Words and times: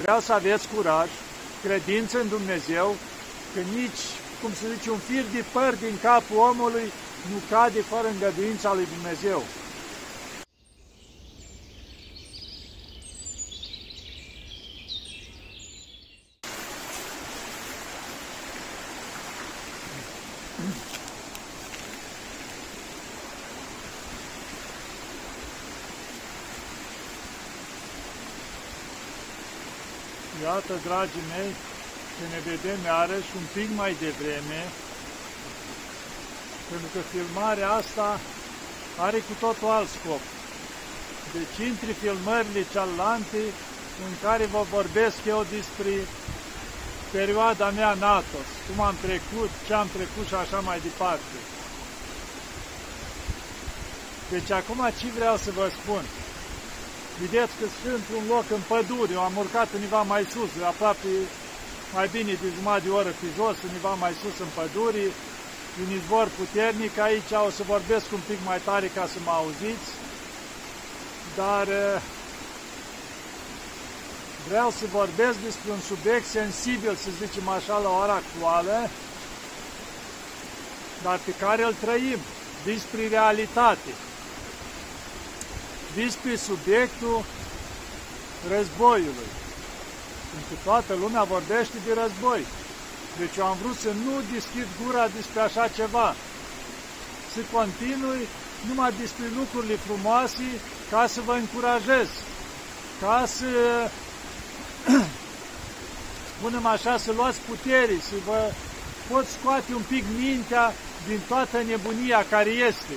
Vreau 0.00 0.20
să 0.20 0.32
aveți 0.32 0.68
curaj, 0.68 1.12
credință 1.62 2.20
în 2.20 2.28
Dumnezeu, 2.28 2.98
că 3.52 3.60
nici, 3.60 4.22
cum 4.40 4.52
se 4.52 4.72
zice, 4.72 4.90
un 4.90 4.98
fir 4.98 5.24
de 5.24 5.44
păr 5.52 5.74
din 5.74 5.98
capul 5.98 6.36
omului 6.36 6.92
nu 7.30 7.38
cade 7.48 7.80
fără 7.82 8.08
îngăduința 8.08 8.72
lui 8.72 8.86
Dumnezeu. 8.86 9.59
Iată, 30.70 30.88
dragii 30.88 31.30
mei, 31.36 31.52
că 32.16 32.24
ne 32.34 32.40
vedem 32.50 32.80
iarăși 32.84 33.32
un 33.40 33.46
pic 33.56 33.68
mai 33.80 33.92
devreme, 34.04 34.60
pentru 36.68 36.88
că 36.94 37.00
filmarea 37.12 37.70
asta 37.80 38.20
are 39.06 39.18
cu 39.18 39.34
totul 39.44 39.68
alt 39.68 39.88
scop. 39.96 40.22
Deci, 41.34 41.68
între 41.68 41.92
filmările 42.02 42.62
cealaltă, 42.72 43.42
în 44.06 44.12
care 44.24 44.44
vă 44.54 44.62
vorbesc 44.76 45.18
eu 45.34 45.40
despre 45.56 45.92
perioada 47.16 47.70
mea 47.70 47.92
NATO, 47.94 48.40
cum 48.66 48.84
am 48.84 48.96
trecut, 49.06 49.50
ce 49.66 49.72
am 49.74 49.88
trecut 49.96 50.26
și 50.26 50.34
așa 50.34 50.60
mai 50.68 50.78
departe. 50.80 51.38
Deci 54.32 54.50
acum 54.50 54.80
ce 54.98 55.06
vreau 55.16 55.36
să 55.36 55.50
vă 55.50 55.66
spun? 55.78 56.04
Vedeți 57.22 57.54
că 57.60 57.66
sunt 57.80 57.94
într-un 57.98 58.24
loc 58.34 58.46
în 58.56 58.62
pădure, 58.72 59.12
eu 59.12 59.22
am 59.28 59.36
urcat 59.42 59.68
undeva 59.74 60.02
mai 60.12 60.24
sus, 60.32 60.50
aproape 60.72 61.10
mai 61.96 62.08
bine 62.16 62.32
de 62.42 62.48
jumătate 62.56 62.84
de 62.86 62.90
oră 63.00 63.12
pe 63.20 63.28
jos, 63.36 63.56
undeva 63.68 63.92
mai 64.04 64.14
sus 64.20 64.36
în 64.44 64.50
pădure, 64.58 65.04
un 65.82 65.90
izvor 65.98 66.26
puternic, 66.38 66.98
aici 66.98 67.32
o 67.46 67.50
să 67.50 67.62
vorbesc 67.74 68.06
un 68.18 68.22
pic 68.28 68.40
mai 68.50 68.60
tare 68.68 68.86
ca 68.96 69.04
să 69.12 69.18
mă 69.24 69.32
auziți, 69.40 69.88
dar 71.40 71.66
eh, 71.68 72.00
vreau 74.48 74.70
să 74.78 74.84
vorbesc 75.00 75.36
despre 75.48 75.70
un 75.76 75.82
subiect 75.90 76.26
sensibil, 76.38 76.94
să 77.04 77.10
zicem 77.22 77.48
așa, 77.48 77.76
la 77.86 77.90
ora 78.02 78.16
actuală, 78.22 78.76
dar 81.02 81.18
pe 81.26 81.32
care 81.42 81.62
îl 81.64 81.74
trăim, 81.84 82.20
despre 82.64 83.08
realitate 83.16 83.92
despre 85.94 86.36
subiectul 86.36 87.24
războiului. 88.52 89.30
Pentru 90.30 90.48
că 90.50 90.56
toată 90.64 90.92
lumea 91.02 91.22
vorbește 91.22 91.76
de 91.86 91.92
război. 92.02 92.42
Deci 93.18 93.36
eu 93.38 93.46
am 93.46 93.56
vrut 93.62 93.78
să 93.86 93.90
nu 94.04 94.14
deschid 94.32 94.66
gura 94.80 95.04
despre 95.16 95.40
așa 95.40 95.68
ceva. 95.68 96.08
Să 97.32 97.40
continui 97.52 98.22
numai 98.68 98.92
despre 99.00 99.24
lucrurile 99.38 99.76
frumoase 99.86 100.46
ca 100.90 101.06
să 101.06 101.20
vă 101.20 101.32
încurajez, 101.32 102.08
ca 103.00 103.24
să, 103.36 103.50
spunem 106.36 106.66
așa, 106.66 106.98
să 106.98 107.12
luați 107.12 107.38
putere, 107.48 107.96
să 108.08 108.16
vă 108.26 108.52
pot 109.10 109.26
scoate 109.26 109.74
un 109.74 109.82
pic 109.88 110.04
mintea 110.18 110.72
din 111.08 111.20
toată 111.28 111.56
nebunia 111.62 112.24
care 112.30 112.50
este. 112.50 112.94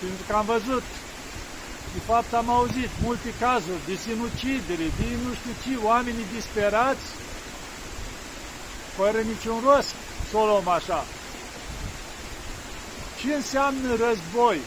Pentru 0.00 0.22
că 0.26 0.32
am 0.36 0.44
văzut 0.44 0.82
de 1.92 2.00
fapt 2.06 2.32
am 2.32 2.50
auzit 2.50 2.90
multe 3.02 3.34
cazuri 3.40 3.86
de 3.86 3.94
sinucidere, 3.94 4.86
de 4.98 5.06
nu 5.24 5.30
știu 5.38 5.54
ce, 5.64 5.86
oamenii 5.86 6.32
disperați, 6.34 7.06
fără 8.96 9.18
niciun 9.20 9.58
rost, 9.66 9.94
să 10.30 10.36
o 10.36 10.46
luăm 10.46 10.68
așa. 10.68 11.04
Ce 13.20 13.34
înseamnă 13.34 13.88
război? 13.94 14.58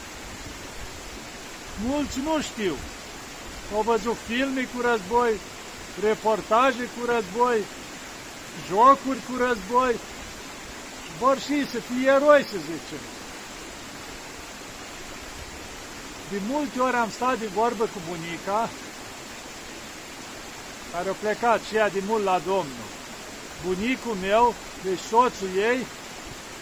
Mulți 1.86 2.20
nu 2.20 2.42
știu. 2.42 2.76
Au 3.76 3.82
văzut 3.82 4.18
filme 4.28 4.62
cu 4.74 4.82
război, 4.82 5.40
reportaje 6.04 6.90
cu 6.96 7.06
război, 7.06 7.60
jocuri 8.68 9.22
cu 9.28 9.36
război 9.38 9.94
și 11.04 11.12
vor 11.20 11.40
și 11.40 11.70
să 11.72 11.80
fie 11.80 12.10
eroi, 12.10 12.44
să 12.52 12.58
zicem. 12.70 13.21
De 16.32 16.38
multe 16.48 16.80
ori 16.80 16.96
am 16.96 17.10
stat 17.10 17.40
de 17.40 17.46
vorbă 17.46 17.84
cu 17.84 18.00
bunica, 18.10 18.70
care 20.92 21.10
a 21.10 21.14
plecat 21.14 21.62
și 21.62 21.76
ea 21.76 21.90
de 21.90 22.02
mult 22.08 22.24
la 22.24 22.42
Domnul. 22.46 22.88
Bunicul 23.66 24.16
meu, 24.22 24.54
deci 24.84 25.00
soțul 25.00 25.50
ei, 25.58 25.86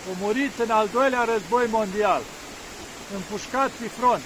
a 0.09 0.17
murit 0.21 0.59
în 0.59 0.69
al 0.69 0.87
doilea 0.91 1.23
război 1.23 1.67
mondial, 1.69 2.21
împușcat 3.15 3.69
pe 3.69 3.87
front. 3.87 4.21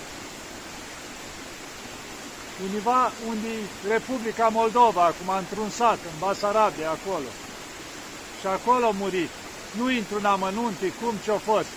Univa 2.69 3.11
unde 3.27 3.47
Republica 3.89 4.47
Moldova, 4.47 5.03
acum 5.03 5.29
într-un 5.37 5.69
sat, 5.69 5.97
în 6.11 6.17
Basarabia, 6.19 6.89
acolo. 6.89 7.29
Și 8.39 8.47
acolo 8.47 8.85
a 8.85 8.89
murit. 8.89 9.29
Nu 9.77 9.89
intru 9.89 10.17
în 10.17 10.25
amănunte 10.25 10.93
cum 11.01 11.15
ce-a 11.23 11.37
fost. 11.37 11.67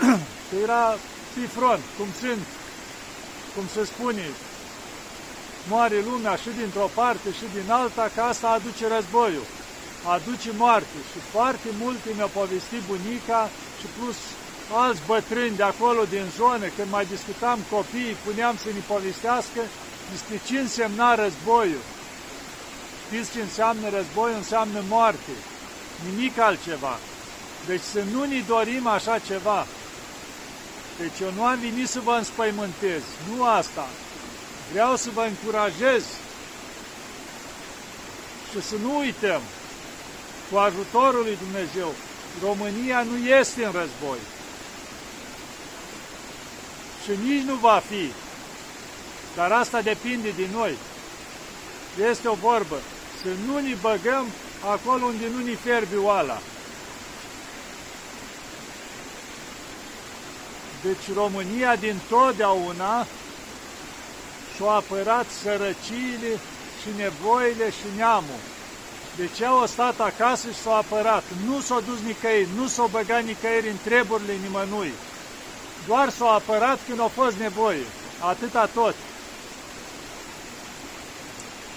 era 0.62 0.84
pe 0.90 1.15
front, 1.44 1.82
cum 1.98 2.08
sunt, 2.20 2.46
cum 3.54 3.64
se 3.74 3.84
spune, 3.84 4.26
moare 5.68 6.00
lumea 6.00 6.36
și 6.36 6.50
dintr-o 6.58 6.90
parte 6.94 7.32
și 7.32 7.44
din 7.54 7.70
alta, 7.70 8.10
că 8.14 8.20
asta 8.20 8.48
aduce 8.48 8.88
războiul, 8.88 9.46
aduce 10.04 10.50
moarte. 10.56 10.98
Și 11.12 11.18
foarte 11.30 11.68
multe 11.82 12.08
mi-au 12.14 12.30
povestit 12.34 12.82
bunica 12.88 13.50
și 13.80 13.86
plus 13.98 14.16
alți 14.72 15.00
bătrâni 15.06 15.56
de 15.56 15.62
acolo 15.62 16.04
din 16.04 16.26
zonă, 16.36 16.66
când 16.76 16.90
mai 16.90 17.06
discutam 17.06 17.58
copiii, 17.70 18.16
puneam 18.24 18.56
să 18.56 18.68
ne 18.74 18.82
povestească 18.86 19.60
despre 20.10 20.40
ce 20.46 20.58
însemna 20.58 21.14
războiul. 21.14 21.84
Știți 23.06 23.32
ce 23.32 23.40
înseamnă 23.40 23.88
războiul? 23.88 24.36
Înseamnă 24.36 24.82
moarte, 24.88 25.34
nimic 26.08 26.38
altceva. 26.38 26.98
Deci 27.66 27.80
să 27.80 28.02
nu 28.12 28.24
ne 28.24 28.42
dorim 28.46 28.86
așa 28.86 29.18
ceva. 29.18 29.66
Deci 30.98 31.20
eu 31.22 31.32
nu 31.32 31.44
am 31.44 31.58
venit 31.58 31.88
să 31.88 32.00
vă 32.00 32.12
înspăimântez, 32.12 33.02
nu 33.28 33.44
asta. 33.44 33.88
Vreau 34.72 34.96
să 34.96 35.10
vă 35.14 35.20
încurajez 35.20 36.04
și 38.50 38.62
să 38.62 38.74
nu 38.82 38.98
uităm, 38.98 39.40
cu 40.50 40.56
ajutorul 40.56 41.22
lui 41.22 41.38
Dumnezeu, 41.44 41.94
România 42.42 43.02
nu 43.02 43.26
este 43.26 43.64
în 43.64 43.72
război. 43.72 44.18
Și 47.02 47.10
nici 47.24 47.42
nu 47.42 47.54
va 47.54 47.82
fi. 47.88 48.12
Dar 49.34 49.52
asta 49.52 49.80
depinde 49.80 50.28
de 50.36 50.46
noi. 50.52 50.74
Este 52.10 52.28
o 52.28 52.34
vorbă. 52.34 52.76
Să 53.22 53.28
nu 53.46 53.58
ne 53.58 53.74
băgăm 53.80 54.26
acolo 54.64 55.04
unde 55.04 55.24
nu 55.36 55.44
ne 55.44 55.54
fierbe 55.54 55.96
oala. 55.96 56.40
Deci 60.82 61.14
România 61.14 61.76
din 61.76 62.00
totdeauna 62.08 63.06
și-a 64.56 64.66
apărat 64.66 65.26
sărăciile 65.30 66.40
și 66.82 66.88
nevoile 66.96 67.70
și 67.70 67.86
neamul. 67.96 68.40
Deci 69.16 69.42
au 69.42 69.66
stat 69.66 70.00
acasă 70.00 70.50
și 70.50 70.60
s-au 70.60 70.74
apărat. 70.74 71.24
Nu 71.46 71.60
s-au 71.60 71.80
dus 71.80 72.00
nicăieri, 72.00 72.48
nu 72.56 72.66
s-au 72.66 72.86
băgat 72.86 73.22
nicăieri 73.22 73.70
în 73.70 73.78
treburile 73.84 74.32
nimănui. 74.32 74.92
Doar 75.86 76.10
s-au 76.10 76.28
apărat 76.34 76.78
când 76.86 77.00
au 77.00 77.08
fost 77.08 77.36
nevoie. 77.36 77.86
Atâta 78.20 78.66
tot. 78.66 78.94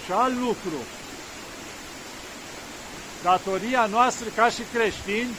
Și 0.04 0.12
alt 0.12 0.38
lucru. 0.38 0.78
Datoria 3.22 3.86
noastră 3.86 4.28
ca 4.36 4.48
și 4.48 4.62
creștini 4.72 5.36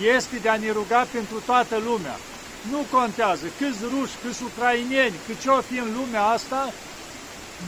este 0.00 0.36
de 0.36 0.48
a 0.48 0.56
ne 0.56 0.72
ruga 0.72 1.06
pentru 1.12 1.40
toată 1.46 1.76
lumea. 1.76 2.31
Nu 2.70 2.86
contează 2.90 3.46
câți 3.48 3.84
ruși, 3.84 4.18
câți 4.18 4.42
ucrainieni, 4.42 5.20
cât 5.26 5.38
ce 5.38 5.48
o 5.48 5.60
fi 5.60 5.78
în 5.78 5.92
lumea 5.92 6.22
asta, 6.24 6.74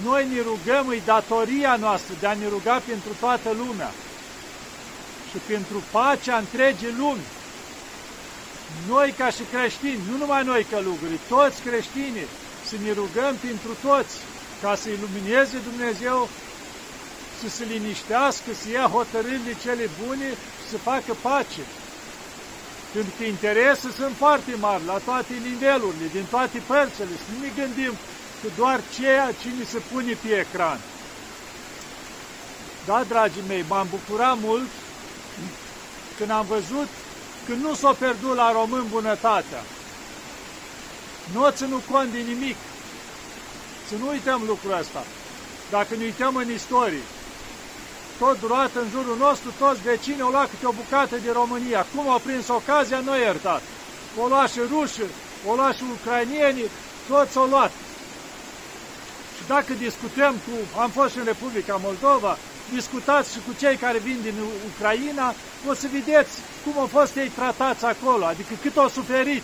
noi 0.03 0.27
ne 0.27 0.41
rugăm, 0.41 0.91
e 0.91 0.99
datoria 1.05 1.77
noastră 1.77 2.15
de 2.21 2.27
a 2.27 2.35
ne 2.35 2.49
ruga 2.49 2.81
pentru 2.81 3.15
toată 3.15 3.51
lumea 3.53 3.95
și 5.31 5.39
pentru 5.47 5.83
pacea 5.91 6.37
întregii 6.39 6.93
lumi. 6.93 7.27
Noi 8.87 9.13
ca 9.13 9.31
și 9.31 9.45
creștini, 9.45 10.05
nu 10.07 10.17
numai 10.17 10.45
noi 10.45 10.65
călugării, 10.65 11.19
toți 11.29 11.63
creștinii, 11.63 12.29
să 12.63 12.77
ne 12.77 12.93
rugăm 12.93 13.39
pentru 13.39 13.75
toți, 13.75 14.17
ca 14.61 14.75
să 14.75 14.91
ilumineze 14.91 15.59
Dumnezeu, 15.59 16.31
să 17.41 17.49
se 17.49 17.65
liniștească, 17.65 18.53
să 18.53 18.69
ia 18.71 18.87
hotărârile 18.89 19.55
cele 19.55 19.87
bune 19.87 20.29
și 20.31 20.69
să 20.69 20.79
facă 20.79 21.15
pace. 21.15 21.84
Pentru 22.95 23.13
că 23.19 23.25
interese 23.25 23.89
sunt 23.99 24.15
foarte 24.17 24.53
mari 24.61 24.85
la 24.85 24.99
toate 24.99 25.33
nivelurile, 25.49 26.07
din 26.13 26.27
toate 26.31 26.59
părțile. 26.67 27.15
Să 27.23 27.31
nu 27.33 27.39
ne 27.45 27.51
gândim 27.61 27.93
că 28.41 28.49
doar 28.57 28.81
ceea 28.97 29.29
ce 29.41 29.49
ni 29.59 29.65
se 29.65 29.79
pune 29.93 30.13
pe 30.23 30.29
ecran. 30.29 30.81
Da, 32.87 33.05
dragii 33.09 33.49
mei, 33.49 33.65
m-am 33.69 33.87
bucurat 33.91 34.37
mult 34.41 34.71
când 36.17 36.31
am 36.31 36.47
văzut 36.47 36.89
că 37.47 37.53
nu 37.55 37.75
s-a 37.75 37.93
pierdut 37.93 38.35
la 38.35 38.53
român 38.53 38.87
bunătatea. 38.91 39.63
Nu 41.33 41.45
o 41.45 41.51
ținut 41.51 41.83
cont 41.91 42.13
de 42.13 42.19
nimic. 42.19 42.57
Să 43.89 43.95
nu 44.01 44.09
uităm 44.09 44.43
lucrul 44.47 44.79
ăsta. 44.79 45.05
Dacă 45.71 45.95
ne 45.95 46.05
uităm 46.05 46.37
în 46.37 46.51
istorie, 46.51 47.07
tot 48.19 48.41
durat 48.41 48.75
în 48.75 48.89
jurul 48.91 49.17
nostru, 49.27 49.49
toți 49.59 49.83
vecinii 49.83 50.27
au 50.27 50.31
luat 50.31 50.49
câte 50.51 50.67
o 50.67 50.79
bucată 50.81 51.17
de 51.17 51.31
România. 51.33 51.87
Cum 51.95 52.09
au 52.09 52.19
prins 52.19 52.49
ocazia, 52.49 53.01
nu 53.01 53.19
iertat. 53.19 53.63
O 54.23 54.27
luat 54.27 54.51
și 54.51 54.61
rușii, 54.73 55.15
o 55.47 55.55
luat 55.55 55.75
și 55.77 55.85
ucrainienii, 55.97 56.71
toți 57.09 57.37
au 57.37 57.47
luat. 57.47 57.73
Și 59.37 59.43
dacă 59.47 59.73
discutăm 59.73 60.33
cu, 60.45 60.81
am 60.81 60.91
fost 60.91 61.13
și 61.13 61.19
în 61.19 61.25
Republica 61.25 61.81
Moldova, 61.83 62.39
discutați 62.73 63.33
și 63.33 63.39
cu 63.47 63.53
cei 63.59 63.77
care 63.77 63.99
vin 63.99 64.19
din 64.23 64.35
Ucraina, 64.71 65.35
o 65.69 65.75
să 65.75 65.87
vedeți 65.93 66.33
cum 66.65 66.75
au 66.79 66.87
fost 66.87 67.17
ei 67.17 67.29
tratați 67.29 67.85
acolo, 67.85 68.25
adică 68.25 68.55
cât 68.63 68.77
au 68.77 68.89
suferit. 68.89 69.43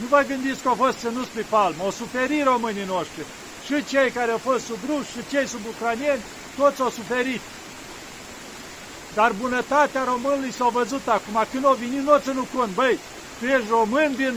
Nu 0.00 0.06
vă 0.06 0.24
gândiți 0.28 0.62
că 0.62 0.68
au 0.68 0.74
fost 0.74 0.98
ținuți 0.98 1.34
pe 1.34 1.44
palmă, 1.48 1.82
au 1.82 1.90
suferit 1.90 2.44
românii 2.44 2.92
noștri. 2.94 3.24
Și 3.66 3.84
cei 3.84 4.10
care 4.10 4.30
au 4.30 4.38
fost 4.38 4.64
sub 4.64 4.78
ruși, 4.88 5.10
și 5.10 5.28
cei 5.30 5.46
sub 5.46 5.60
ucranieni, 5.72 6.22
toți 6.56 6.80
au 6.80 6.90
suferit. 6.90 7.40
Dar 9.14 9.32
bunătatea 9.32 10.04
românului 10.04 10.52
s-a 10.52 10.68
văzut 10.68 11.08
acum. 11.08 11.46
Când 11.52 11.64
au 11.64 11.74
venit, 11.74 12.02
nu 12.02 12.12
o 12.12 12.18
ținut 12.18 12.48
cont. 12.54 12.74
Băi, 12.74 12.98
tu 13.38 13.44
ești 13.46 13.68
român 13.70 14.14
din 14.16 14.34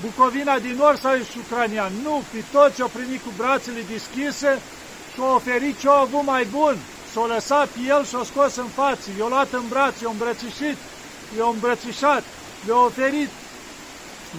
Bucovina 0.00 0.58
din 0.58 0.76
Nord 0.76 0.98
sau 1.00 1.14
ești 1.14 1.38
ucranian? 1.38 1.92
Nu, 2.02 2.22
pe 2.32 2.44
toți 2.52 2.82
au 2.82 2.88
primit 2.88 3.22
cu 3.22 3.32
brațele 3.36 3.80
deschise 3.90 4.60
și 5.12 5.20
au 5.20 5.34
oferit 5.34 5.78
ce 5.78 5.88
au 5.88 6.00
avut 6.00 6.24
mai 6.24 6.44
bun. 6.44 6.76
S-au 7.12 7.26
lăsat 7.26 7.68
pe 7.68 7.80
el 7.86 8.04
și 8.04 8.14
au 8.14 8.24
scos 8.24 8.56
în 8.56 8.68
față. 8.68 9.10
I-au 9.18 9.28
luat 9.28 9.52
în 9.52 9.68
brațe, 9.68 9.98
i-au 10.02 10.12
îmbrățișit, 10.12 10.76
i-au 11.36 11.52
îmbrățișat, 11.52 12.24
le-au 12.66 12.84
oferit 12.84 13.28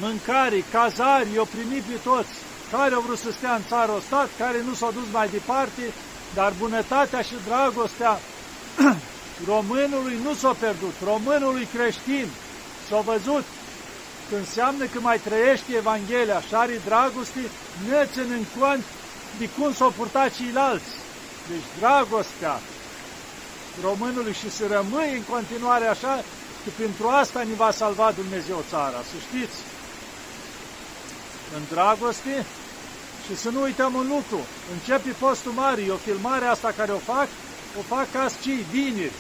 mâncare, 0.02 0.64
cazari, 0.72 1.34
i-au 1.34 1.48
primit 1.56 1.84
pe 1.84 1.98
toți. 2.04 2.34
Care 2.72 2.94
au 2.96 3.02
vrut 3.02 3.18
să 3.18 3.32
stea 3.32 3.56
în 3.56 3.62
țară 3.68 3.92
o 3.92 4.00
stat, 4.00 4.30
care 4.38 4.62
nu 4.68 4.74
s-au 4.74 4.92
dus 4.92 5.08
mai 5.12 5.30
departe, 5.30 5.94
dar 6.36 6.54
bunătatea 6.60 7.22
și 7.22 7.36
dragostea 7.48 8.20
românului 9.52 10.18
nu 10.24 10.34
s-a 10.34 10.54
pierdut, 10.60 10.94
românului 11.04 11.68
creștin. 11.76 12.28
S-a 12.90 13.00
văzut. 13.00 13.44
Că 14.30 14.36
înseamnă 14.36 14.86
că 14.86 15.00
mai 15.00 15.20
trăiește 15.20 15.76
Evanghelia. 15.76 16.42
Și 16.42 16.56
are 16.56 16.82
dragoste, 16.86 17.42
ne 17.88 18.08
în 18.22 18.44
cont 18.60 18.84
de 19.40 19.50
cum 19.58 19.74
s-au 19.74 19.92
purtat 19.98 20.36
ceilalți. 20.36 20.92
Deci 21.50 21.68
dragostea 21.80 22.60
românului 23.84 24.34
și 24.34 24.50
să 24.52 24.64
rămâi 24.68 25.16
în 25.16 25.24
continuare 25.34 25.86
așa, 25.86 26.16
că 26.64 26.70
pentru 26.82 27.08
asta 27.08 27.44
ne 27.44 27.54
va 27.54 27.72
salva 27.72 28.12
Dumnezeu 28.12 28.64
țara, 28.70 29.00
să 29.12 29.18
știți. 29.28 29.58
În 31.56 31.62
dragoste 31.72 32.46
și 33.26 33.38
să 33.38 33.50
nu 33.50 33.62
uităm 33.62 33.94
un 33.94 34.08
lucru. 34.08 34.40
Începe 34.74 35.16
postul 35.20 35.52
mare, 35.52 35.82
o 35.90 35.96
filmare 35.96 36.46
asta 36.46 36.74
care 36.78 36.92
o 36.92 36.98
fac, 36.98 37.28
o 37.80 37.82
fac 37.82 38.12
ca 38.12 38.30
cei 38.42 38.66
vineri. 38.72 39.20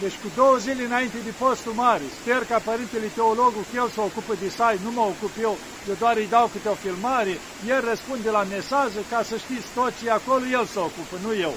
Deci 0.00 0.16
cu 0.22 0.28
două 0.34 0.56
zile 0.56 0.82
înainte 0.84 1.18
de 1.24 1.32
postul 1.38 1.72
mare, 1.72 2.06
sper 2.20 2.44
ca 2.50 2.58
Părintele 2.58 3.06
Teologul 3.06 3.64
că 3.70 3.76
el 3.76 3.88
se 3.94 4.00
ocupă 4.00 4.34
de 4.42 4.48
site, 4.48 4.84
nu 4.84 4.90
mă 4.90 5.00
ocup 5.00 5.34
eu, 5.40 5.56
eu 5.88 5.94
doar 5.98 6.16
îi 6.16 6.32
dau 6.34 6.46
câte 6.52 6.68
o 6.68 6.74
filmare, 6.74 7.38
el 7.66 7.80
răspunde 7.90 8.30
la 8.30 8.42
mesaje, 8.42 9.00
ca 9.10 9.20
să 9.28 9.36
știți 9.36 9.66
tot 9.74 9.92
ce 9.98 10.06
e 10.06 10.12
acolo, 10.12 10.44
el 10.58 10.66
se 10.66 10.78
ocupă, 10.78 11.14
nu 11.24 11.32
eu. 11.46 11.54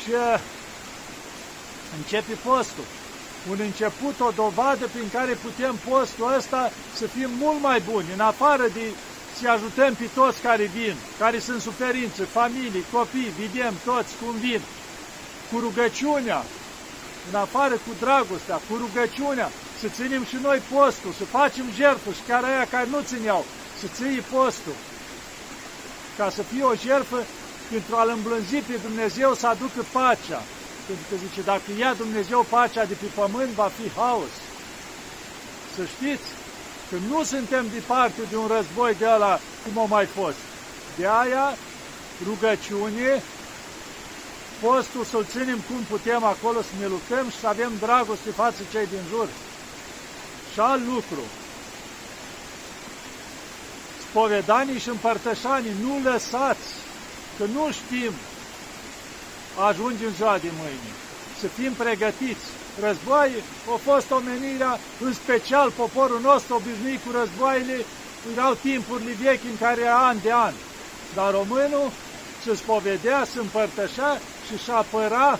Și 0.00 0.10
uh, 0.10 0.40
începe 1.96 2.34
postul. 2.44 2.86
Un 3.50 3.58
început, 3.68 4.20
o 4.20 4.30
dovadă 4.42 4.84
prin 4.94 5.08
care 5.12 5.32
putem 5.46 5.74
postul 5.88 6.34
ăsta 6.36 6.70
să 6.94 7.06
fim 7.06 7.30
mult 7.38 7.60
mai 7.62 7.82
buni, 7.90 8.08
în 8.12 8.20
afară 8.20 8.66
de 8.72 8.86
să 9.40 9.48
ajutăm 9.50 9.94
pe 9.94 10.08
toți 10.14 10.40
care 10.40 10.64
vin, 10.64 10.96
care 11.18 11.38
sunt 11.38 11.60
suferințe, 11.60 12.22
familii, 12.24 12.90
copii, 12.92 13.32
vedem 13.40 13.74
toți 13.84 14.12
cum 14.20 14.34
vin, 14.46 14.60
cu 15.50 15.58
rugăciunea, 15.58 16.44
în 17.28 17.34
afară 17.44 17.74
cu 17.74 17.92
dragostea, 18.00 18.58
cu 18.68 18.74
rugăciunea, 18.84 19.48
să 19.80 19.86
ținem 19.88 20.24
și 20.24 20.36
noi 20.42 20.60
postul, 20.72 21.12
să 21.18 21.24
facem 21.24 21.66
jertfă 21.76 22.10
și 22.12 22.26
chiar 22.28 22.42
aia 22.44 22.66
care 22.70 22.86
nu 22.90 23.00
țineau, 23.10 23.44
să 23.80 23.86
ții 23.96 24.22
postul, 24.34 24.76
ca 26.16 26.30
să 26.30 26.42
fie 26.42 26.62
o 26.62 26.74
jertfă 26.86 27.18
pentru 27.70 27.96
a-L 27.96 28.10
îmblânzi 28.16 28.56
pe 28.68 28.76
Dumnezeu 28.86 29.34
să 29.34 29.46
aducă 29.46 29.80
pacea. 29.92 30.42
Pentru 30.86 31.04
că 31.10 31.14
zice, 31.24 31.40
dacă 31.52 31.68
ia 31.78 31.92
Dumnezeu 31.94 32.46
pacea 32.48 32.84
de 32.84 32.94
pe 32.94 33.08
pământ, 33.14 33.50
va 33.50 33.70
fi 33.78 33.86
haos. 33.96 34.34
Să 35.76 35.82
știți 35.94 36.28
că 36.90 36.96
nu 37.08 37.22
suntem 37.22 37.66
departe 37.72 38.22
de 38.30 38.36
un 38.36 38.46
război 38.46 38.94
de 38.94 39.06
ăla 39.08 39.40
cum 39.64 39.82
a 39.82 39.86
mai 39.86 40.06
fost. 40.06 40.36
De 40.96 41.06
aia, 41.06 41.56
rugăciune, 42.24 43.22
postul 44.60 45.04
să-l 45.04 45.24
ținem 45.24 45.58
cum 45.68 45.82
putem 45.90 46.24
acolo 46.24 46.62
să 46.62 46.72
ne 46.80 46.86
luptăm 46.86 47.30
și 47.30 47.38
să 47.38 47.46
avem 47.46 47.72
dragoste 47.80 48.30
față 48.30 48.62
cei 48.72 48.86
din 48.86 49.02
jur. 49.10 49.28
Și 50.52 50.60
alt 50.60 50.86
lucru, 50.86 51.22
spovedanii 54.10 54.78
și 54.78 54.88
împărtășanii, 54.88 55.72
nu 55.82 56.10
lăsați, 56.10 56.72
că 57.38 57.44
nu 57.44 57.70
știm, 57.72 58.12
ajunge 59.68 60.04
în 60.06 60.12
ziua 60.12 60.38
de 60.38 60.50
mâine. 60.58 61.05
Să 61.40 61.46
fim 61.46 61.72
pregătiți. 61.72 62.46
Războaie 62.80 63.42
a 63.74 63.76
fost 63.76 64.10
omenirea, 64.10 64.78
în 65.00 65.12
special 65.12 65.70
poporul 65.70 66.20
nostru 66.20 66.54
obișnuit 66.54 67.00
cu 67.04 67.10
războaiele, 67.18 67.84
erau 68.34 68.54
timpurile 68.54 69.12
vechi 69.22 69.44
în 69.44 69.58
care 69.60 69.88
an 69.88 70.16
de 70.22 70.32
an. 70.32 70.52
Dar 71.14 71.30
românul 71.32 71.90
se 72.44 72.54
spovedea, 72.54 73.24
se 73.24 73.38
împărtășea 73.38 74.20
și 74.46 74.56
și 74.64 74.70
apăra 74.70 75.38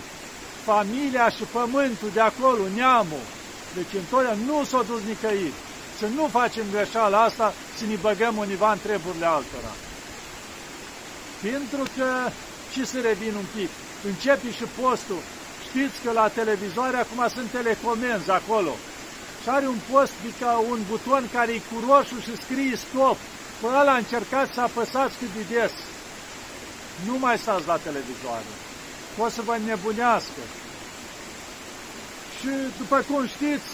familia 0.65 1.29
și 1.29 1.43
pământul 1.51 2.09
de 2.13 2.19
acolo, 2.19 2.63
neamul. 2.75 3.25
Deci 3.75 3.93
întotdeauna 4.01 4.43
nu 4.45 4.63
s-a 4.63 4.81
dus 4.81 5.01
nicăieri. 5.01 5.61
Să 5.99 6.07
nu 6.15 6.27
facem 6.27 6.65
greșeala 6.71 7.23
asta, 7.23 7.53
să 7.77 7.83
ne 7.85 7.95
băgăm 8.01 8.37
univa 8.37 8.71
în 8.71 8.79
treburile 8.79 9.25
altora. 9.25 9.73
Pentru 11.41 11.83
că, 11.95 12.29
și 12.71 12.85
să 12.85 12.99
revin 12.99 13.33
un 13.35 13.45
pic, 13.55 13.69
începe 14.03 14.51
și 14.51 14.63
postul. 14.81 15.21
Știți 15.77 16.01
că 16.03 16.11
la 16.11 16.27
televizoare 16.27 16.97
acum 16.97 17.21
sunt 17.35 17.49
telecomenzi 17.51 18.29
acolo. 18.39 18.73
Și 19.41 19.49
are 19.49 19.67
un 19.67 19.79
post 19.91 20.13
ca 20.39 20.51
un 20.71 20.79
buton 20.89 21.23
care 21.33 21.51
e 21.51 21.67
cu 21.69 21.77
roșu 21.87 22.17
și 22.25 22.41
scrie 22.43 22.75
stop. 22.75 23.17
Pe 23.61 23.67
ăla 23.79 23.95
încercați 23.95 24.53
să 24.53 24.61
apăsați 24.61 25.17
cât 25.19 25.31
de 25.35 25.43
des. 25.53 25.71
Nu 27.07 27.15
mai 27.17 27.37
stați 27.37 27.67
la 27.67 27.77
televizoare 27.87 28.51
o 29.23 29.29
să 29.29 29.41
vă 29.41 29.55
nebunească. 29.65 30.41
Și 32.37 32.51
după 32.77 32.97
cum 33.09 33.27
știți, 33.27 33.69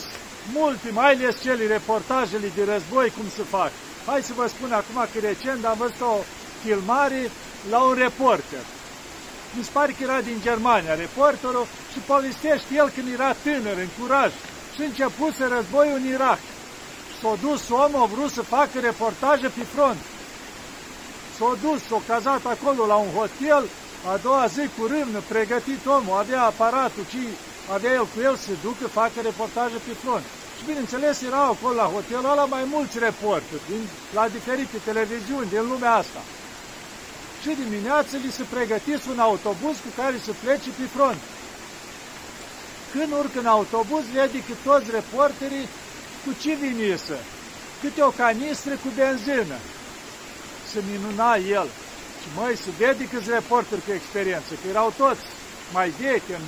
multe, 0.54 0.90
mai 0.92 1.12
ales 1.12 1.42
cele 1.42 1.66
reportajele 1.68 2.50
de 2.56 2.64
război, 2.64 3.14
cum 3.18 3.28
se 3.36 3.44
fac. 3.56 3.72
Hai 4.06 4.22
să 4.22 4.34
vă 4.34 4.48
spun 4.48 4.72
acum 4.72 5.08
că 5.12 5.20
recent 5.20 5.66
am 5.66 5.78
văzut 5.78 6.02
o 6.02 6.16
filmare 6.64 7.32
la 7.70 7.80
un 7.82 7.94
reporter. 7.94 8.66
Mi 9.58 9.64
se 9.64 9.70
pare 9.74 9.92
că 9.92 10.04
era 10.04 10.22
din 10.22 10.38
Germania, 10.42 10.96
reporterul, 10.96 11.68
și 11.92 12.00
povestește 12.00 12.72
el 12.82 12.90
când 12.96 13.08
era 13.14 13.32
tânăr, 13.44 13.78
în 13.86 13.92
curaj, 14.00 14.32
și 14.74 14.82
începuse 14.82 15.44
războiul 15.56 16.00
în 16.02 16.08
Irak. 16.16 16.42
S-a 17.22 17.34
dus 17.46 17.62
omul, 17.70 18.02
a 18.04 18.06
vrut 18.14 18.32
să 18.32 18.42
facă 18.42 18.80
reportaje 18.80 19.48
pe 19.58 19.64
front. 19.74 20.00
S-a 21.38 21.52
dus, 21.66 21.80
s-a 21.90 22.02
cazat 22.08 22.44
acolo 22.46 22.86
la 22.86 22.96
un 23.06 23.12
hotel, 23.20 23.64
a 24.12 24.14
doua 24.26 24.46
zi 24.56 24.64
cu 24.76 24.86
râmnă, 24.86 25.20
pregătit 25.28 25.86
omul, 25.86 26.18
avea 26.18 26.42
aparatul, 26.44 27.06
ci 27.12 27.24
avea 27.76 27.94
el 28.00 28.08
cu 28.14 28.20
el 28.28 28.36
să 28.36 28.52
ducă, 28.66 28.86
facă 28.88 29.18
reportaje 29.22 29.78
pe 29.88 29.94
front. 30.04 30.26
Și 30.58 30.66
bineînțeles 30.70 31.22
erau 31.22 31.46
acolo 31.52 31.76
la 31.82 31.92
hotelul 31.96 32.32
ăla 32.34 32.46
mai 32.46 32.66
mulți 32.74 33.00
reporteri, 33.08 33.68
din, 33.70 33.82
la 34.18 34.26
diferite 34.36 34.78
televiziuni 34.90 35.50
din 35.54 35.64
lumea 35.72 35.94
asta. 36.02 36.22
Și 37.44 37.62
dimineața 37.64 38.18
li 38.24 38.32
se 38.32 38.46
pregătiți 38.54 39.10
un 39.10 39.20
autobuz 39.20 39.76
cu 39.86 39.92
care 40.02 40.16
să 40.26 40.32
plece 40.44 40.70
pe 40.80 40.86
front. 40.96 41.22
Când 42.92 43.12
urcă 43.20 43.40
în 43.40 43.46
autobuz, 43.46 44.04
vede 44.14 44.40
că 44.48 44.54
toți 44.64 44.92
reporterii 44.92 45.68
cu 46.24 46.32
ce 46.42 46.52
vin 46.62 46.78
iesă? 46.90 47.18
Câte 47.82 48.02
o 48.02 48.12
canistră 48.24 48.74
cu 48.84 48.90
benzină. 48.96 49.58
Se 50.72 50.80
minuna 50.92 51.36
el. 51.36 51.68
Și 52.22 52.28
măi, 52.38 52.56
se 52.64 52.72
vede 52.78 53.04
câți 53.12 53.30
reporteri 53.30 53.86
cu 53.86 53.92
experiență, 53.92 54.52
că 54.54 54.66
erau 54.74 54.94
toți 54.98 55.24
mai 55.74 55.90
vechi 55.90 56.30
în 56.38 56.46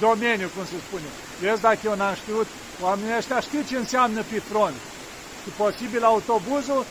domeniu, 0.00 0.48
cum 0.54 0.64
se 0.64 0.78
spune. 0.86 1.08
Vezi, 1.40 1.60
dacă 1.60 1.80
eu 1.84 1.94
n-am 1.96 2.14
știut, 2.22 2.48
oamenii 2.80 3.16
ăștia 3.18 3.40
știu 3.40 3.62
ce 3.68 3.76
înseamnă 3.76 4.20
pe 4.30 4.38
front. 4.50 4.78
Și 5.42 5.50
posibil 5.62 6.02
autobuzul 6.04 6.84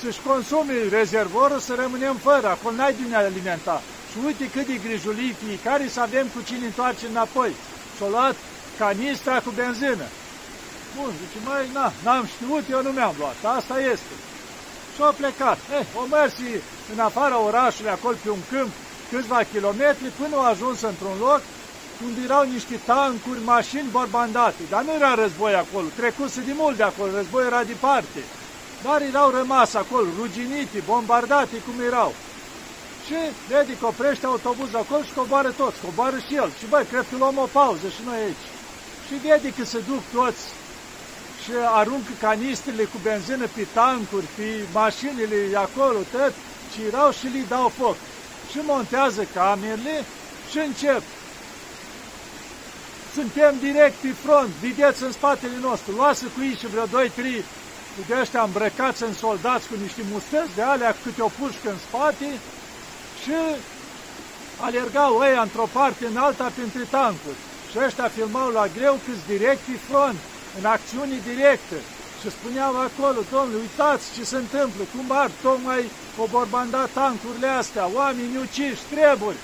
să-și 0.00 0.20
consume 0.26 0.72
rezervorul 0.90 1.58
să 1.58 1.74
rămânem 1.74 2.16
fără, 2.16 2.48
acolo 2.48 2.74
n-ai 2.74 2.94
din 2.94 3.14
alimenta. 3.14 3.82
Și 4.10 4.16
uite 4.26 4.50
cât 4.50 4.66
de 4.66 4.80
grijulii 4.84 5.36
fiecare 5.44 5.88
să 5.88 6.00
avem 6.00 6.26
cu 6.34 6.40
cine 6.42 6.66
întoarce 6.66 7.06
înapoi. 7.06 7.52
Și-o 7.96 8.08
luat 8.08 8.36
canistra 8.78 9.40
cu 9.40 9.50
benzină. 9.50 10.06
Bun, 10.96 11.10
zice, 11.20 11.38
mai, 11.48 11.68
na, 11.72 11.92
n-am 12.04 12.24
știut, 12.34 12.64
eu 12.70 12.82
nu 12.82 12.90
mi-am 12.90 13.14
luat, 13.18 13.56
asta 13.56 13.80
este. 13.80 14.14
Și 14.94 15.02
au 15.02 15.12
plecat. 15.12 15.58
Eh, 15.78 15.86
o 16.00 16.06
mersi 16.06 16.50
în 16.92 16.98
afara 16.98 17.38
orașului, 17.38 17.90
acolo 17.90 18.16
pe 18.22 18.30
un 18.30 18.42
câmp, 18.50 18.72
câțiva 19.10 19.40
kilometri, 19.52 20.16
până 20.20 20.36
au 20.36 20.44
ajuns 20.44 20.80
într-un 20.80 21.16
loc 21.18 21.42
unde 22.04 22.20
erau 22.24 22.44
niște 22.44 22.76
tancuri, 22.84 23.44
mașini 23.44 23.88
borbandate. 23.90 24.62
Dar 24.70 24.82
nu 24.82 24.92
era 24.92 25.14
război 25.14 25.54
acolo, 25.54 25.86
trecuse 25.96 26.40
de 26.40 26.52
mult 26.56 26.76
de 26.76 26.82
acolo, 26.82 27.10
război 27.12 27.46
era 27.46 27.64
departe. 27.64 28.20
Dar 28.82 29.02
erau 29.02 29.30
rămas 29.30 29.74
acolo, 29.74 30.06
ruginite, 30.18 30.82
bombardate 30.86 31.56
cum 31.66 31.84
erau. 31.86 32.14
Și 33.06 33.18
Dedic 33.48 33.86
oprește 33.86 34.26
autobuzul 34.26 34.82
acolo 34.82 35.02
și 35.02 35.12
coboară 35.12 35.50
toți, 35.50 35.80
coboară 35.84 36.18
și 36.26 36.34
el. 36.34 36.50
Și 36.58 36.66
băi, 36.66 36.84
cred 36.90 37.06
că 37.10 37.16
luăm 37.16 37.38
o 37.38 37.48
pauză 37.52 37.86
și 37.96 38.02
noi 38.04 38.18
aici. 38.24 38.46
Și 39.06 39.14
Dedic 39.26 39.56
că 39.56 39.64
se 39.64 39.80
duc 39.88 40.02
toți 40.14 40.42
și 41.42 41.52
aruncă 41.80 42.12
canistrele 42.20 42.84
cu 42.84 42.98
benzină 43.02 43.46
pe 43.54 43.66
tancuri, 43.72 44.28
pe 44.36 44.48
mașinile 44.72 45.38
acolo, 45.56 45.98
tot, 46.12 46.34
și 46.72 46.80
erau 46.90 47.10
și 47.12 47.26
li 47.26 47.44
dau 47.48 47.68
foc. 47.78 47.96
Și 48.50 48.58
montează 48.62 49.22
camerele 49.34 50.04
și 50.50 50.58
încep. 50.58 51.02
Suntem 53.14 53.54
direct 53.60 53.94
pe 53.94 54.12
front, 54.24 54.48
vedeți 54.62 55.02
în 55.02 55.12
spatele 55.12 55.58
nostru, 55.60 55.92
luați 55.92 56.24
cu 56.24 56.40
ei 56.42 56.56
și 56.60 56.66
vreo 56.66 56.86
2-3 56.86 57.44
de 58.08 58.14
ăștia 58.20 58.42
îmbrăcați 58.42 59.02
în 59.02 59.14
soldați 59.14 59.68
cu 59.68 59.74
niște 59.82 60.02
mustăți 60.12 60.54
de 60.54 60.62
alea, 60.62 60.96
câte 61.02 61.22
o 61.22 61.30
pușcă 61.38 61.68
în 61.70 61.78
spate 61.88 62.28
și 63.22 63.36
alergau 64.66 65.22
ei 65.28 65.38
într-o 65.42 65.68
parte 65.72 66.06
în 66.06 66.16
alta 66.16 66.52
printre 66.56 66.84
tancuri. 66.90 67.40
Și 67.70 67.78
ăștia 67.86 68.08
filmau 68.08 68.48
la 68.58 68.66
greu 68.76 68.94
câți 69.04 69.26
direct 69.26 69.62
pe 69.68 69.76
front 69.88 70.18
în 70.58 70.64
acțiuni 70.64 71.26
directe. 71.30 71.78
Și 72.20 72.30
spuneau 72.30 72.72
acolo, 72.86 73.20
domnule, 73.32 73.58
uitați 73.64 74.04
ce 74.16 74.22
se 74.24 74.36
întâmplă, 74.36 74.82
cum 74.94 75.06
ar 75.22 75.30
tocmai 75.42 75.90
o 76.22 76.24
borbanda 76.34 76.88
tancurile 76.92 77.46
astea, 77.46 77.90
oameni 77.94 78.36
uciși, 78.44 78.88
treburi. 78.90 79.40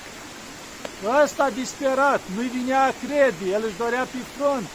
Ăsta 1.23 1.49
disperat, 1.49 2.21
nu-i 2.35 2.53
vinea 2.55 2.83
a 2.83 2.93
crede, 3.01 3.45
el 3.51 3.63
își 3.67 3.77
dorea 3.77 4.05
pe 4.11 4.17
front, 4.37 4.67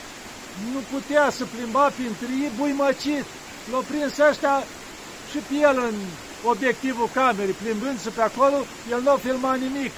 nu 0.73 0.81
putea 0.93 1.31
să 1.31 1.45
plimba 1.45 1.87
printre 1.97 2.29
ei 2.43 2.50
buimăcit. 2.57 3.25
L-au 3.71 3.85
prins 3.90 4.19
ăștia 4.31 4.57
și 5.31 5.38
pe 5.49 5.55
el 5.55 5.76
în 5.88 5.97
obiectivul 6.52 7.09
camerei, 7.14 7.61
plimbându-se 7.62 8.11
pe 8.11 8.23
acolo, 8.23 8.59
el 8.90 9.00
nu 9.02 9.17
filma 9.17 9.55
nimic, 9.55 9.97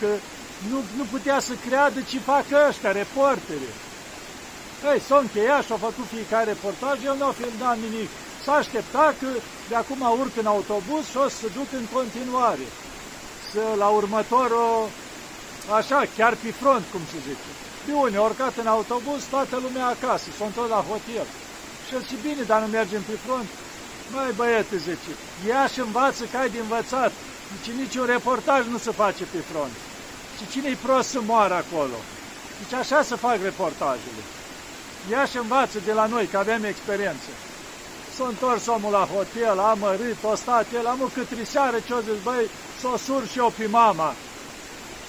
nu, 0.70 0.78
nu 0.96 1.04
putea 1.10 1.38
să 1.40 1.52
creadă 1.66 2.00
ce 2.10 2.18
fac 2.18 2.44
ăștia, 2.68 2.92
reporterii. 2.92 3.74
Ei, 4.92 5.00
s-a 5.06 5.18
încheiat 5.18 5.64
și-a 5.64 5.76
făcut 5.76 6.06
fiecare 6.14 6.44
reportaj, 6.44 6.96
el 7.04 7.16
nu 7.18 7.26
a 7.26 7.34
filmat 7.40 7.78
nimic. 7.86 8.10
S-a 8.44 8.52
așteptat 8.52 9.14
că 9.20 9.28
de 9.68 9.74
acum 9.74 10.00
urc 10.22 10.34
în 10.42 10.46
autobuz 10.46 11.04
și 11.10 11.16
o 11.24 11.28
să 11.28 11.36
se 11.36 11.48
duc 11.58 11.68
în 11.80 11.86
continuare. 11.96 12.66
Să, 13.52 13.62
la 13.82 13.88
următorul, 13.88 14.88
așa, 15.78 16.04
chiar 16.16 16.34
pe 16.42 16.50
front, 16.60 16.84
cum 16.92 17.00
se 17.10 17.18
zice. 17.26 17.50
De 17.86 17.92
unde, 17.92 18.18
urcat 18.18 18.54
în 18.56 18.66
autobuz, 18.66 19.20
toată 19.30 19.54
lumea 19.64 19.86
acasă, 19.86 20.26
s-a 20.38 20.44
întors 20.44 20.68
la 20.68 20.84
hotel. 20.90 21.26
Și 21.92 21.98
zice, 22.02 22.16
bine, 22.28 22.42
dar 22.42 22.60
nu 22.60 22.66
mergem 22.66 23.02
pe 23.10 23.16
front. 23.24 23.48
Mai 24.12 24.32
băiete, 24.36 24.76
zice, 24.76 25.12
ia 25.48 25.66
și 25.72 25.80
învață 25.80 26.22
că 26.30 26.36
ai 26.36 26.50
de 26.50 26.58
învățat. 26.58 27.12
Zice, 27.52 27.70
niciun 27.82 28.06
reportaj 28.06 28.62
nu 28.66 28.78
se 28.78 28.90
face 29.02 29.24
pe 29.32 29.40
front. 29.50 29.74
Și 30.36 30.44
cine-i 30.52 30.82
prost 30.84 31.08
să 31.08 31.20
moară 31.20 31.54
acolo? 31.54 31.98
Zice, 32.62 32.76
așa 32.76 33.02
să 33.02 33.16
fac 33.16 33.36
reportajele 33.42 34.22
ia 35.10 35.24
și 35.24 35.36
învață 35.36 35.78
de 35.84 35.92
la 35.92 36.06
noi, 36.06 36.26
că 36.26 36.38
avem 36.38 36.64
experiență. 36.64 37.30
S-a 38.16 38.26
întors 38.26 38.66
omul 38.66 38.92
la 38.92 39.08
hotel, 39.14 39.58
a 39.58 39.74
mărit, 39.74 40.16
o 40.22 40.34
stat 40.34 40.66
el, 40.74 40.86
am 40.86 41.10
cât 41.14 41.28
triseară 41.28 41.76
ce-o 41.86 42.00
zis, 42.00 42.22
băi, 42.22 42.50
s-o 42.80 42.96
sur 42.96 43.26
și 43.26 43.38
eu 43.38 43.52
pe 43.58 43.66
mama. 43.66 44.14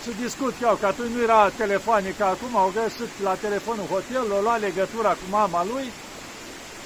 Să 0.04 0.10
discut 0.22 0.54
eu, 0.62 0.76
că 0.80 0.86
atunci 0.86 1.14
nu 1.16 1.22
era 1.22 1.50
telefonică, 1.50 2.24
acum 2.24 2.58
au 2.58 2.74
găsit 2.80 3.12
la 3.24 3.34
telefonul 3.34 3.92
hotel, 3.94 4.24
l-a 4.30 4.42
luat 4.42 4.60
legătura 4.60 5.10
cu 5.10 5.26
mama 5.30 5.66
lui 5.72 5.88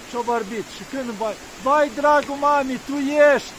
și-a 0.09 0.19
vorbit. 0.33 0.65
Și 0.75 0.83
când, 0.91 1.09
băi, 1.21 1.35
băi, 1.63 1.91
dragul 1.95 2.35
mami, 2.39 2.79
tu 2.87 2.95
ești, 3.35 3.51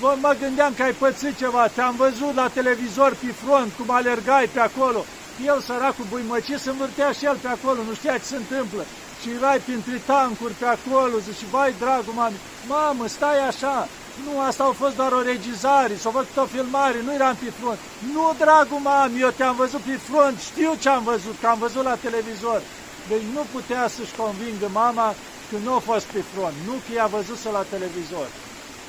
Bă, 0.00 0.16
mă 0.20 0.36
gândeam 0.40 0.72
că 0.76 0.82
ai 0.82 0.92
pățit 0.92 1.36
ceva, 1.36 1.66
te-am 1.66 1.94
văzut 1.96 2.34
la 2.34 2.48
televizor 2.48 3.16
pe 3.20 3.32
front, 3.44 3.72
cum 3.78 3.90
alergai 3.90 4.46
pe 4.52 4.60
acolo 4.60 5.04
el, 5.46 5.60
săracul 5.60 6.06
buimăcii, 6.10 6.58
se 6.58 6.70
învârtea 6.70 7.10
și 7.12 7.24
el 7.24 7.36
pe 7.42 7.48
acolo, 7.48 7.80
nu 7.88 7.94
știa 7.94 8.18
ce 8.18 8.24
se 8.32 8.36
întâmplă. 8.36 8.82
Și 9.20 9.28
erai 9.36 9.58
printre 9.58 10.02
tancuri 10.06 10.58
pe 10.60 10.66
acolo, 10.76 11.18
zice, 11.18 11.44
vai, 11.50 11.74
dragul 11.78 12.12
mami, 12.16 12.40
mamă, 12.66 13.06
stai 13.06 13.38
așa, 13.46 13.88
nu, 14.24 14.40
asta 14.40 14.64
a 14.64 14.80
fost 14.82 14.96
doar 14.96 15.12
o 15.12 15.22
regizare, 15.22 15.94
s-a 15.96 16.10
făcut 16.10 16.36
o 16.36 16.44
filmare, 16.44 16.98
nu 17.02 17.12
eram 17.14 17.36
pe 17.42 17.50
front. 17.60 17.78
Nu, 18.14 18.34
dragul 18.38 18.78
mami, 18.78 19.20
eu 19.20 19.30
te-am 19.36 19.56
văzut 19.56 19.80
pe 19.80 19.96
front, 20.10 20.36
știu 20.50 20.72
ce 20.80 20.88
am 20.88 21.02
văzut, 21.02 21.36
că 21.40 21.46
am 21.46 21.58
văzut 21.58 21.84
la 21.84 21.94
televizor. 21.94 22.60
Deci 23.08 23.26
nu 23.34 23.42
putea 23.52 23.88
să-și 23.88 24.16
convingă 24.22 24.68
mama 24.72 25.14
că 25.50 25.56
nu 25.64 25.74
a 25.74 25.78
fost 25.78 26.06
pe 26.14 26.22
front, 26.32 26.54
nu 26.66 26.72
că 26.72 26.92
i-a 26.92 27.06
văzut 27.06 27.42
la 27.52 27.62
televizor. 27.74 28.28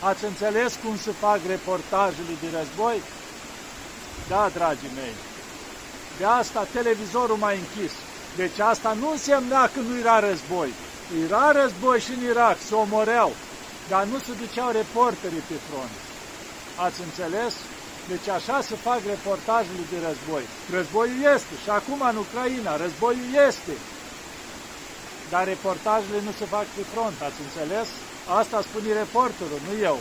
Ați 0.10 0.26
înțeles 0.26 0.72
cum 0.84 0.98
se 0.98 1.12
fac 1.12 1.40
reportajele 1.48 2.34
de 2.42 2.50
război? 2.58 2.98
Da, 4.32 4.50
dragii 4.58 4.96
mei. 4.96 5.16
De 6.18 6.26
asta 6.26 6.68
televizorul 6.78 7.40
mai 7.46 7.56
închis. 7.64 7.94
Deci 8.36 8.60
asta 8.60 8.92
nu 9.02 9.08
însemna 9.12 9.64
că 9.74 9.80
nu 9.80 9.94
era 9.98 10.20
război. 10.30 10.70
Era 11.26 11.52
război 11.62 12.00
și 12.00 12.12
în 12.18 12.24
Irak, 12.32 12.58
se 12.68 12.76
omoreau, 12.76 13.32
dar 13.90 14.04
nu 14.12 14.18
se 14.26 14.34
duceau 14.42 14.70
reporterii 14.72 15.48
pe 15.50 15.58
front. 15.68 15.94
Ați 16.86 17.02
înțeles? 17.08 17.54
Deci 18.12 18.28
așa 18.38 18.62
se 18.62 18.76
fac 18.76 19.00
reportajele 19.14 19.84
de 19.92 19.98
război. 20.08 20.44
Războiul 20.76 21.22
este 21.36 21.54
și 21.64 21.70
acum 21.70 22.00
în 22.12 22.18
Ucraina, 22.26 22.82
războiul 22.84 23.32
este. 23.48 23.74
Dar 25.32 25.48
reportajele 25.48 26.20
nu 26.22 26.32
se 26.32 26.46
fac 26.46 26.66
pe 26.76 26.84
front, 26.94 27.22
ați 27.22 27.42
înțeles? 27.42 27.90
Asta 28.40 28.62
spune 28.62 28.94
reporterul, 28.94 29.60
nu 29.68 29.74
eu. 29.84 29.98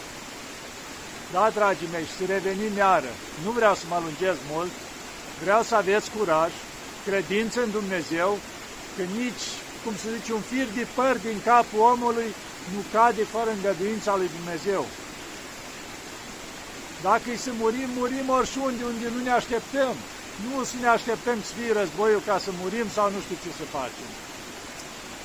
Da, 1.33 1.51
dragii 1.51 1.89
mei, 1.93 2.05
și 2.05 2.13
să 2.13 2.25
revenim 2.25 2.77
iară. 2.77 3.13
Nu 3.45 3.51
vreau 3.51 3.75
să 3.75 3.85
mă 3.89 3.99
lungesc 4.05 4.41
mult, 4.55 4.71
Vreau 5.43 5.63
să 5.63 5.75
aveți 5.75 6.11
curaj, 6.11 6.53
credință 7.05 7.63
în 7.63 7.71
Dumnezeu, 7.71 8.39
că 8.97 9.03
nici, 9.03 9.47
cum 9.85 9.95
se 9.97 10.17
zice, 10.17 10.33
un 10.33 10.41
fir 10.41 10.67
de 10.79 10.87
păr 10.95 11.17
din 11.19 11.41
capul 11.45 11.81
omului 11.81 12.35
nu 12.75 12.81
cade 12.93 13.25
fără 13.25 13.51
îngăduința 13.51 14.17
lui 14.17 14.29
Dumnezeu. 14.37 14.87
Dacă 17.03 17.23
îi 17.31 17.37
să 17.37 17.51
murim, 17.53 17.91
murim 17.95 18.29
oriunde 18.29 18.85
unde 18.85 19.09
nu 19.09 19.23
ne 19.23 19.31
așteptăm. 19.31 19.97
Nu 20.45 20.65
să 20.65 20.77
ne 20.81 20.87
așteptăm 20.87 21.43
să 21.43 21.55
fie 21.55 21.73
războiul 21.73 22.21
ca 22.21 22.39
să 22.39 22.51
murim 22.61 22.89
sau 22.89 23.11
nu 23.11 23.21
știu 23.21 23.37
ce 23.43 23.51
să 23.51 23.65
facem. 23.65 24.30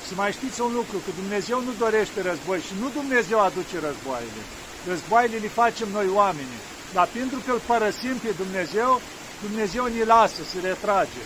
Să 0.08 0.14
mai 0.14 0.32
știți 0.32 0.60
un 0.60 0.72
lucru, 0.72 0.98
că 1.04 1.10
Dumnezeu 1.20 1.58
nu 1.60 1.72
dorește 1.78 2.20
război 2.20 2.60
și 2.60 2.74
nu 2.80 2.88
Dumnezeu 2.90 3.40
aduce 3.40 3.78
războaiele. 3.78 4.42
Războaiele 4.90 5.36
le 5.36 5.48
facem 5.48 5.88
noi 5.88 6.08
oamenii. 6.08 6.60
Dar 6.94 7.08
pentru 7.12 7.38
că 7.46 7.52
îl 7.52 7.60
părăsim 7.66 8.16
pe 8.24 8.30
Dumnezeu, 8.42 9.00
Dumnezeu 9.42 9.84
ne 9.86 10.04
lasă, 10.04 10.42
se 10.42 10.60
retrage. 10.60 11.22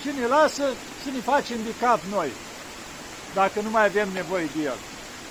Și 0.00 0.10
ne 0.18 0.26
lasă 0.26 0.64
să 1.02 1.10
ne 1.14 1.20
facem 1.20 1.58
de 1.64 1.74
cap 1.80 2.00
noi, 2.10 2.32
dacă 3.34 3.60
nu 3.60 3.70
mai 3.70 3.84
avem 3.84 4.08
nevoie 4.12 4.48
de 4.54 4.62
El. 4.62 4.78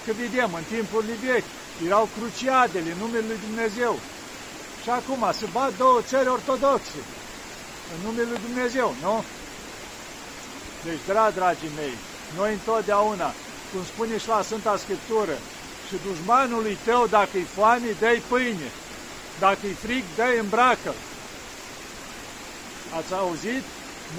Că 0.05 0.11
vedem, 0.13 0.53
în 0.53 0.63
timpul 0.63 1.03
vechi, 1.27 1.51
erau 1.87 2.05
cruciadele 2.05 2.91
în 2.91 2.97
numele 2.97 3.25
Lui 3.27 3.39
Dumnezeu. 3.47 3.99
Și 4.83 4.89
acum 4.89 5.31
se 5.31 5.47
bat 5.53 5.77
două 5.77 6.01
țări 6.01 6.29
ortodoxe 6.29 7.01
în 7.93 7.99
numele 8.05 8.27
Lui 8.29 8.39
Dumnezeu, 8.47 8.95
nu? 9.01 9.23
Deci, 10.83 11.03
dragi, 11.05 11.35
dragii 11.35 11.71
mei, 11.75 12.08
noi 12.37 12.51
întotdeauna, 12.53 13.33
cum 13.71 13.83
spune 13.93 14.17
și 14.17 14.27
la 14.27 14.41
Sfânta 14.41 14.77
Scriptură, 14.77 15.35
și 15.87 15.95
dușmanului 16.07 16.77
tău, 16.85 17.07
dacă 17.07 17.37
i 17.37 17.53
foame, 17.55 17.95
dă-i 17.99 18.21
pâine, 18.27 18.69
dacă 19.39 19.65
i 19.65 19.73
frig, 19.73 20.03
dă-i 20.15 20.39
îmbracă, 20.39 20.93
Ați 22.97 23.13
auzit? 23.13 23.63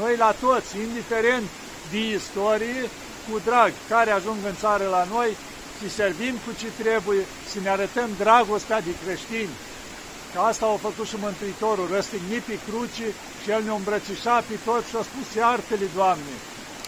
Noi 0.01 0.17
la 0.17 0.35
toți, 0.41 0.77
indiferent 0.87 1.47
de 1.91 2.01
istorie, 2.19 2.83
cu 3.27 3.41
drag, 3.45 3.73
care 3.89 4.11
ajung 4.11 4.41
în 4.47 4.57
țară 4.65 4.87
la 4.97 5.05
noi, 5.15 5.37
să 5.79 5.89
servim 5.89 6.35
cu 6.45 6.51
ce 6.61 6.69
trebuie, 6.83 7.25
să 7.51 7.59
ne 7.63 7.69
arătăm 7.69 8.09
dragostea 8.19 8.81
de 8.81 8.93
creștini. 9.05 9.55
Că 10.33 10.39
asta 10.41 10.65
au 10.67 10.77
făcut 10.87 11.07
și 11.07 11.17
Mântuitorul, 11.27 11.89
răstignit 11.93 12.43
pe 12.43 12.59
cruci 12.67 13.03
și 13.43 13.51
El 13.51 13.63
ne-a 13.63 13.75
îmbrățișat 13.75 14.43
pe 14.45 14.57
toți 14.65 14.89
și 14.89 14.97
a 14.97 15.03
spus, 15.03 15.27
iartă-le, 15.35 15.89
Doamne, 15.95 16.35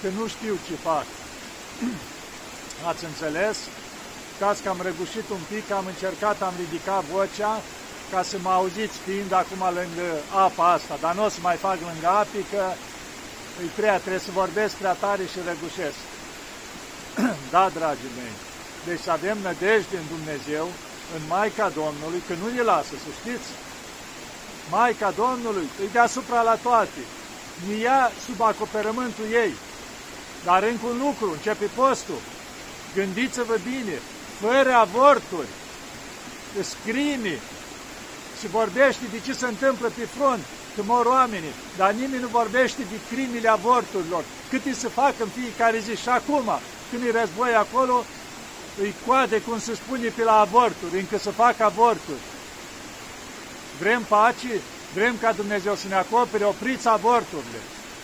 că 0.02 0.09
nu 0.18 0.26
știu 0.35 0.54
ce 0.66 0.75
fac. 0.87 1.06
Ați 2.88 3.04
înțeles? 3.11 3.56
Cați 4.40 4.62
că 4.62 4.68
am 4.68 4.80
răgușit 4.88 5.26
un 5.37 5.42
pic, 5.52 5.71
am 5.71 5.87
încercat, 5.87 6.42
am 6.42 6.54
ridicat 6.62 7.02
vocea, 7.04 7.52
ca 8.12 8.23
să 8.30 8.37
mă 8.42 8.50
auziți 8.50 8.97
fiind 9.06 9.32
acum 9.32 9.62
lângă 9.78 10.09
apa 10.44 10.64
asta, 10.76 10.94
dar 11.00 11.14
nu 11.14 11.25
o 11.25 11.28
să 11.35 11.40
mai 11.42 11.56
fac 11.66 11.78
lângă 11.88 12.09
api, 12.21 12.42
că 12.52 12.64
îi 13.61 13.71
prea, 13.78 13.97
trebuie 13.99 14.26
să 14.28 14.40
vorbesc 14.42 14.73
prea 14.75 14.97
tare 15.04 15.25
și 15.32 15.47
răgușesc. 15.49 16.00
da, 17.54 17.64
dragii 17.78 18.16
mei, 18.18 18.35
deci 18.88 19.06
avem 19.16 19.37
nădejde 19.42 19.97
în 20.02 20.09
Dumnezeu, 20.14 20.66
în 21.16 21.23
Maica 21.32 21.68
Domnului, 21.80 22.23
că 22.26 22.35
nu 22.42 22.47
ne 22.54 22.62
lasă, 22.73 22.94
să 23.04 23.11
știți. 23.21 23.50
Maica 24.71 25.11
Domnului 25.25 25.66
îi 25.80 25.94
deasupra 25.97 26.40
la 26.50 26.56
toate, 26.66 27.02
ne 27.66 27.75
ia 27.75 28.11
sub 28.26 28.40
acoperământul 28.40 29.26
ei. 29.44 29.52
Dar 30.44 30.62
încă 30.62 30.87
un 30.87 30.99
lucru, 30.99 31.30
începe 31.30 31.64
postul. 31.75 32.20
Gândiți-vă 32.94 33.56
bine, 33.70 33.96
fără 34.40 34.72
avorturi, 34.75 35.46
scrini 36.61 37.38
și 38.40 38.46
vorbește 38.46 39.04
de 39.11 39.20
ce 39.25 39.32
se 39.32 39.46
întâmplă 39.46 39.88
pe 39.88 40.06
front, 40.16 40.42
că 40.75 40.82
mor 40.84 41.06
oamenii, 41.06 41.54
dar 41.76 41.92
nimeni 41.92 42.22
nu 42.22 42.28
vorbește 42.28 42.82
de 42.90 43.14
crimile 43.14 43.49
avorturilor, 43.49 44.25
cât 44.50 44.64
îi 44.64 44.75
se 44.75 44.88
fac 44.88 45.14
în 45.18 45.28
fiecare 45.28 45.78
zi. 45.78 45.96
Și 45.96 46.08
acum, 46.08 46.50
când 46.90 47.02
e 47.04 47.18
război 47.20 47.54
acolo, 47.54 48.04
îi 48.80 48.94
coade, 49.06 49.40
cum 49.40 49.58
se 49.58 49.75
spune, 49.75 50.08
pe 50.08 50.22
la 50.22 50.40
avorturi, 50.40 50.99
încă 50.99 51.18
să 51.18 51.30
fac 51.30 51.61
avorturi. 51.61 52.25
Vrem 53.78 54.02
pace? 54.02 54.61
Vrem 54.94 55.14
ca 55.20 55.32
Dumnezeu 55.32 55.75
să 55.75 55.88
ne 55.88 55.94
acopere, 55.94 56.44
opriți 56.44 56.88
avorturile. 56.88 57.61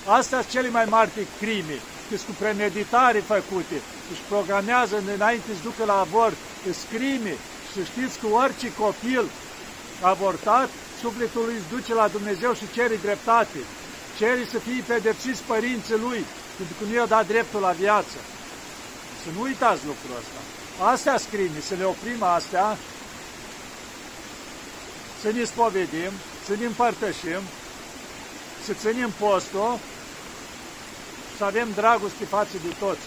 Astea 0.07 0.41
sunt 0.41 0.53
cele 0.53 0.69
mai 0.69 0.85
mari 0.85 1.11
crime, 1.41 1.79
că 2.09 2.17
cu 2.27 2.33
premeditare 2.39 3.21
făcute, 3.21 3.77
își 4.13 4.25
programează 4.29 5.03
înainte 5.15 5.51
să 5.57 5.63
ducă 5.63 5.85
la 5.85 5.99
avort, 5.99 6.37
îți 6.69 6.87
crime. 6.93 7.35
Și 7.73 7.85
știți 7.91 8.19
că 8.19 8.27
orice 8.27 8.69
copil 8.75 9.25
avortat, 10.01 10.69
sufletul 11.01 11.45
lui 11.45 11.57
îți 11.59 11.73
duce 11.75 11.95
la 11.95 12.09
Dumnezeu 12.09 12.53
și 12.55 12.73
cere 12.75 12.97
dreptate. 13.07 13.59
Cere 14.19 14.45
să 14.53 14.59
fie 14.59 14.85
pedepsiți 14.87 15.43
părinții 15.43 15.99
lui, 16.07 16.25
pentru 16.57 16.75
că 16.79 16.85
nu 16.89 16.95
i-a 16.95 17.07
dat 17.07 17.27
dreptul 17.27 17.61
la 17.61 17.71
viață. 17.71 18.19
Să 19.23 19.29
nu 19.35 19.41
uitați 19.41 19.87
lucrul 19.87 20.19
ăsta. 20.21 20.41
Astea 20.93 21.17
scrie, 21.19 21.51
să 21.69 21.75
le 21.79 21.85
oprim 21.85 22.23
astea, 22.23 22.77
să 25.23 25.29
ne 25.31 25.45
spovedim, 25.45 26.13
să 26.47 26.53
ne 26.59 26.67
împărtășim, 26.67 27.43
să 28.65 28.73
ținem 28.73 29.13
postul, 29.19 29.79
să 31.39 31.45
avem 31.45 31.69
dragoste 31.75 32.25
față 32.25 32.57
de 32.67 32.73
toți. 32.79 33.07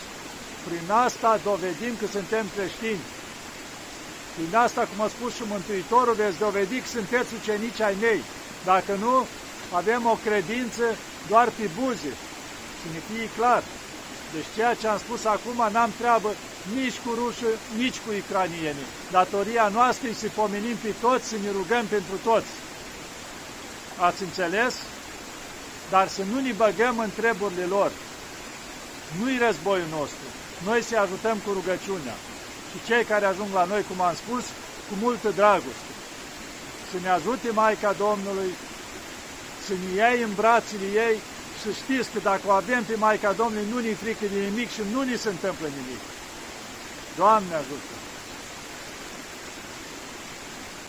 Prin 0.68 0.92
asta 0.92 1.40
dovedim 1.44 1.94
că 2.00 2.06
suntem 2.06 2.46
creștini. 2.56 3.04
Prin 4.36 4.56
asta, 4.56 4.82
cum 4.82 5.04
a 5.06 5.08
spus 5.08 5.36
și 5.36 5.44
Mântuitorul, 5.50 6.14
veți 6.14 6.40
dovedi 6.40 6.80
că 6.80 6.88
sunteți 6.88 7.34
ucenici 7.40 7.82
ai 7.82 7.96
mei. 8.02 8.22
Dacă 8.66 8.94
nu, 9.00 9.28
avem 9.80 10.06
o 10.06 10.16
credință 10.26 10.84
doar 11.30 11.48
pe 11.58 11.70
buze. 11.80 12.12
Să 12.82 12.88
ne 12.94 13.00
fie 13.10 13.30
clar. 13.38 13.64
Deci 14.34 14.52
ceea 14.56 14.74
ce 14.74 14.88
am 14.88 14.98
spus 14.98 15.26
acum 15.26 15.58
n-am 15.72 15.92
treabă 16.00 16.30
nici 16.76 17.00
cu 17.06 17.14
rușă, 17.14 17.50
nici 17.78 18.00
cu 18.06 18.10
ucranienii. 18.22 18.90
Datoria 19.12 19.68
noastră 19.68 20.08
e 20.08 20.14
să 20.14 20.28
pomenim 20.36 20.76
pe 20.84 20.94
toți, 21.02 21.28
să 21.28 21.36
ne 21.44 21.52
rugăm 21.52 21.86
pentru 21.86 22.16
toți. 22.24 22.52
Ați 24.00 24.24
înțeles? 24.24 24.76
Dar 25.90 26.08
să 26.08 26.22
nu 26.32 26.40
ne 26.40 26.52
băgăm 26.52 27.00
în 27.00 27.10
treburile 27.20 27.66
lor. 27.66 27.92
Nu-i 29.20 29.38
războiul 29.46 29.92
nostru. 29.98 30.26
Noi 30.70 30.82
să 30.84 30.98
ajutăm 30.98 31.38
cu 31.46 31.52
rugăciunea. 31.58 32.18
Și 32.72 32.78
cei 32.88 33.04
care 33.12 33.26
ajung 33.26 33.52
la 33.54 33.66
noi, 33.72 33.84
cum 33.90 34.02
am 34.02 34.16
spus, 34.24 34.44
cu 34.88 34.94
multă 35.06 35.30
dragoste. 35.40 35.92
Să 36.92 36.98
ne 37.02 37.10
ajute 37.10 37.48
Maica 37.52 37.92
Domnului, 38.06 38.52
să 39.66 39.74
ne 39.82 39.90
iei 40.02 40.22
în 40.28 40.34
brațele 40.36 40.88
ei 41.06 41.18
să 41.64 41.70
știți 41.72 42.12
că 42.14 42.20
dacă 42.24 42.42
o 42.46 42.52
avem 42.52 42.84
pe 42.84 42.96
Maica 42.96 43.32
Domnului, 43.32 43.70
nu 43.72 43.80
ne 43.80 43.94
frică 43.94 44.26
de 44.34 44.40
nimic 44.40 44.70
și 44.70 44.82
nu 44.94 45.02
ni 45.02 45.18
se 45.18 45.30
întâmplă 45.30 45.68
nimic. 45.68 46.02
Doamne 47.18 47.54
ajută! 47.54 48.01